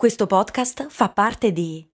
[0.00, 1.86] Questo podcast fa parte di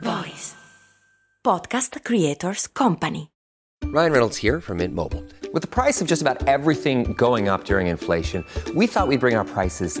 [0.00, 0.54] Voice
[1.40, 3.32] Podcast Creators Company.
[3.86, 5.24] Ryan Reynolds here from Mint Mobile.
[5.52, 8.44] With the price of just about everything going up during inflation,
[8.76, 10.00] we thought we'd bring our prices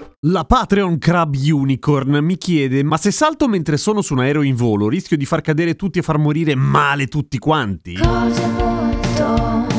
[0.25, 4.53] La Patreon Crab Unicorn mi chiede: Ma se salto mentre sono su un aereo in
[4.53, 7.95] volo, rischio di far cadere tutti e far morire male tutti quanti?
[7.95, 9.70] Cose molto,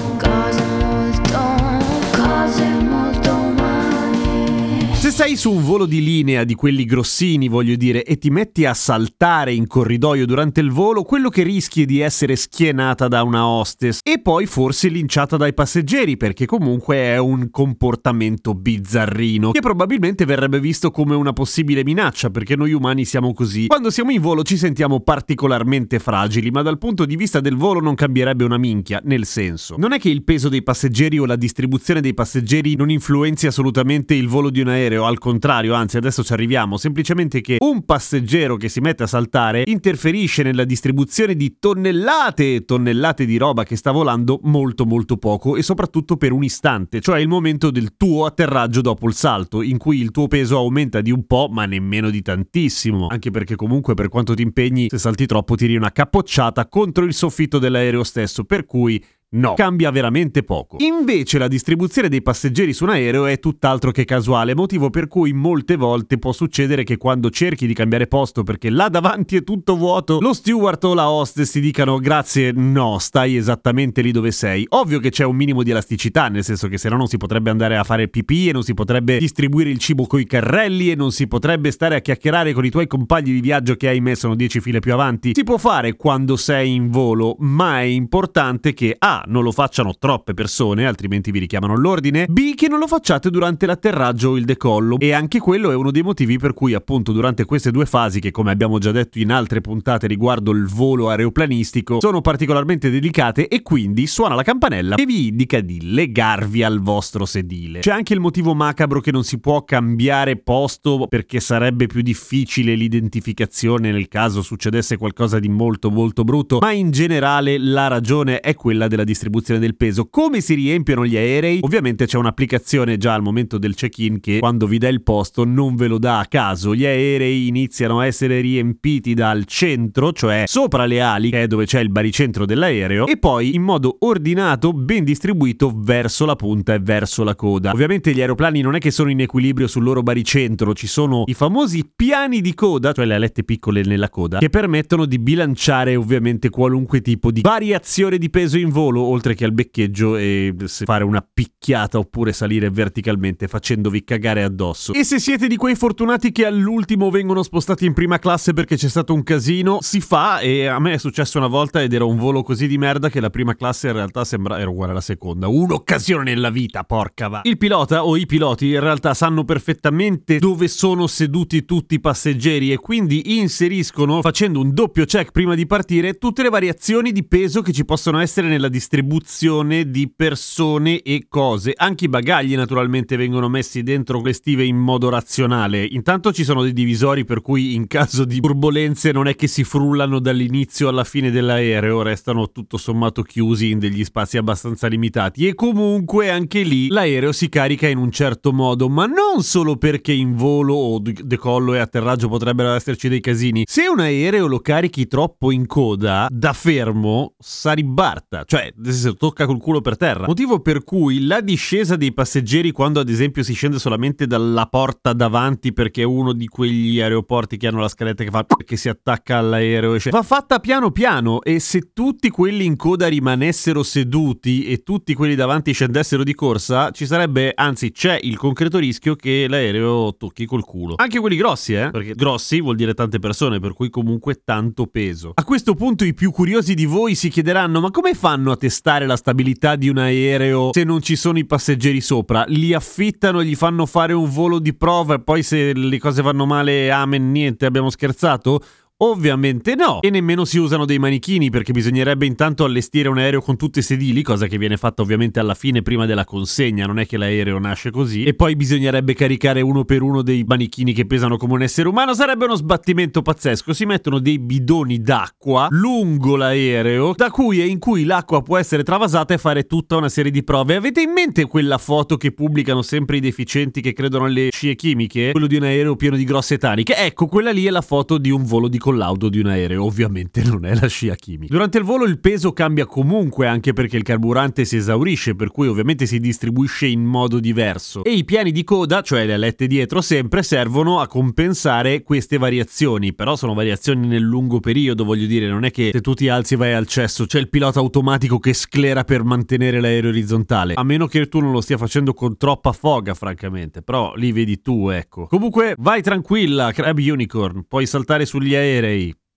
[5.12, 8.72] sei su un volo di linea di quelli grossini, voglio dire, e ti metti a
[8.72, 13.46] saltare in corridoio durante il volo, quello che rischi è di essere schienata da una
[13.46, 20.24] hostess e poi forse linciata dai passeggeri, perché comunque è un comportamento bizzarrino, che probabilmente
[20.24, 23.66] verrebbe visto come una possibile minaccia, perché noi umani siamo così.
[23.66, 27.80] Quando siamo in volo ci sentiamo particolarmente fragili, ma dal punto di vista del volo
[27.80, 29.74] non cambierebbe una minchia, nel senso.
[29.76, 34.14] Non è che il peso dei passeggeri o la distribuzione dei passeggeri non influenzi assolutamente
[34.14, 38.56] il volo di un aereo, al contrario, anzi adesso ci arriviamo, semplicemente che un passeggero
[38.56, 43.76] che si mette a saltare interferisce nella distribuzione di tonnellate e tonnellate di roba che
[43.76, 48.26] sta volando molto molto poco e soprattutto per un istante, cioè il momento del tuo
[48.26, 52.10] atterraggio dopo il salto, in cui il tuo peso aumenta di un po', ma nemmeno
[52.10, 56.68] di tantissimo, anche perché comunque per quanto ti impegni, se salti troppo tiri una cappocciata
[56.68, 59.02] contro il soffitto dell'aereo stesso, per cui
[59.34, 60.76] No, cambia veramente poco.
[60.80, 65.32] Invece la distribuzione dei passeggeri su un aereo è tutt'altro che casuale, motivo per cui
[65.32, 69.76] molte volte può succedere che quando cerchi di cambiare posto perché là davanti è tutto
[69.76, 74.66] vuoto, lo steward o la hostess ti dicano grazie, no, stai esattamente lì dove sei.
[74.68, 77.48] Ovvio che c'è un minimo di elasticità, nel senso che se no non si potrebbe
[77.48, 81.10] andare a fare pipì e non si potrebbe distribuire il cibo coi carrelli e non
[81.10, 84.60] si potrebbe stare a chiacchierare con i tuoi compagni di viaggio che ahimè sono 10
[84.60, 85.32] file più avanti.
[85.34, 89.94] Si può fare quando sei in volo, ma è importante che A non lo facciano
[89.98, 92.26] troppe persone, altrimenti vi richiamano l'ordine.
[92.28, 92.54] B.
[92.54, 94.98] Che non lo facciate durante l'atterraggio o il decollo.
[94.98, 98.30] E anche quello è uno dei motivi per cui, appunto, durante queste due fasi, che
[98.30, 103.62] come abbiamo già detto in altre puntate riguardo il volo aeroplanistico, sono particolarmente delicate e
[103.62, 107.80] quindi suona la campanella che vi indica di legarvi al vostro sedile.
[107.80, 112.74] C'è anche il motivo macabro che non si può cambiare posto perché sarebbe più difficile
[112.74, 118.54] l'identificazione nel caso succedesse qualcosa di molto molto brutto, ma in generale la ragione è
[118.54, 120.08] quella della distribuzione del peso.
[120.08, 121.60] Come si riempiono gli aerei?
[121.62, 125.76] Ovviamente c'è un'applicazione già al momento del check-in che quando vi dà il posto non
[125.76, 126.74] ve lo dà a caso.
[126.74, 131.66] Gli aerei iniziano a essere riempiti dal centro, cioè sopra le ali, che è dove
[131.66, 136.78] c'è il baricentro dell'aereo, e poi in modo ordinato, ben distribuito verso la punta e
[136.80, 137.70] verso la coda.
[137.72, 141.34] Ovviamente gli aeroplani non è che sono in equilibrio sul loro baricentro, ci sono i
[141.34, 146.50] famosi piani di coda, cioè le alette piccole nella coda, che permettono di bilanciare ovviamente
[146.50, 151.26] qualunque tipo di variazione di peso in volo, oltre che al beccheggio e fare una
[151.32, 154.92] picchiata oppure salire verticalmente facendovi cagare addosso.
[154.92, 158.88] E se siete di quei fortunati che all'ultimo vengono spostati in prima classe perché c'è
[158.88, 162.16] stato un casino, si fa e a me è successo una volta ed era un
[162.16, 165.48] volo così di merda che la prima classe in realtà sembra era uguale alla seconda.
[165.48, 167.40] Un'occasione nella vita, porca va.
[167.44, 172.72] Il pilota o i piloti in realtà sanno perfettamente dove sono seduti tutti i passeggeri
[172.72, 177.62] e quindi inseriscono facendo un doppio check prima di partire tutte le variazioni di peso
[177.62, 181.72] che ci possono essere nella distribuzione di persone e cose.
[181.76, 185.84] Anche i bagagli naturalmente vengono messi dentro le stive in modo razionale.
[185.84, 189.62] Intanto ci sono dei divisori per cui in caso di turbulenze non è che si
[189.62, 195.54] frullano dall'inizio alla fine dell'aereo, restano tutto sommato chiusi in degli spazi abbastanza limitati e
[195.54, 200.34] comunque anche lì l'aereo si carica in un certo modo, ma non solo perché in
[200.34, 203.62] volo o decollo e atterraggio potrebbero esserci dei casini.
[203.64, 209.46] Se un aereo lo carichi troppo in coda, da fermo, sa ribarta, cioè se tocca
[209.46, 210.26] col culo per terra.
[210.26, 215.12] Motivo per cui la discesa dei passeggeri quando ad esempio si scende solamente dalla porta
[215.12, 218.88] davanti perché è uno di quegli aeroporti che hanno la scaletta che fa che si
[218.88, 224.64] attacca all'aereo esce, va fatta piano piano e se tutti quelli in coda rimanessero seduti
[224.64, 229.46] e tutti quelli davanti scendessero di corsa, ci sarebbe, anzi c'è il concreto rischio che
[229.48, 230.94] l'aereo tocchi col culo.
[230.96, 231.90] Anche quelli grossi, eh?
[231.90, 235.32] Perché grossi vuol dire tante persone, per cui comunque tanto peso.
[235.34, 239.06] A questo punto i più curiosi di voi si chiederanno ma come fanno a testare
[239.06, 242.44] la stabilità di un aereo se non ci sono i passeggeri sopra?
[242.46, 246.46] Li affittano, gli fanno fare un volo di prova e poi se le cose vanno
[246.46, 248.62] male, amen, niente, abbiamo scherzato?
[249.04, 253.56] Ovviamente no, e nemmeno si usano dei manichini perché bisognerebbe intanto allestire un aereo con
[253.56, 257.06] tutti i sedili, cosa che viene fatta ovviamente alla fine prima della consegna, non è
[257.06, 261.36] che l'aereo nasce così, e poi bisognerebbe caricare uno per uno dei manichini che pesano
[261.36, 267.14] come un essere umano, sarebbe uno sbattimento pazzesco, si mettono dei bidoni d'acqua lungo l'aereo,
[267.16, 270.44] da cui e in cui l'acqua può essere travasata e fare tutta una serie di
[270.44, 270.76] prove.
[270.76, 275.32] Avete in mente quella foto che pubblicano sempre i deficienti che credono alle scie chimiche?
[275.32, 276.94] Quello di un aereo pieno di grosse taniche?
[276.94, 280.42] Ecco, quella lì è la foto di un volo di collaudo di un aereo, ovviamente
[280.44, 281.52] non è la scia chimica.
[281.52, 285.66] Durante il volo il peso cambia comunque anche perché il carburante si esaurisce, per cui
[285.66, 288.04] ovviamente si distribuisce in modo diverso.
[288.04, 293.14] E i piani di coda, cioè le alette dietro sempre, servono a compensare queste variazioni,
[293.14, 296.54] però sono variazioni nel lungo periodo, voglio dire, non è che se tu ti alzi
[296.54, 300.84] e vai al cesso, c'è il pilota automatico che sclera per mantenere l'aereo orizzontale, a
[300.84, 304.88] meno che tu non lo stia facendo con troppa foga, francamente, però lì vedi tu,
[304.88, 305.26] ecco.
[305.26, 308.81] Comunque, vai tranquilla, Crab Unicorn, puoi saltare sugli aerei,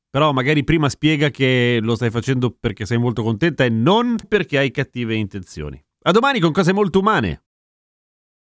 [0.10, 4.58] però magari prima spiega che lo stai facendo perché sei molto contenta e non perché
[4.58, 5.82] hai cattive intenzioni.
[6.04, 7.45] A domani con cose molto umane.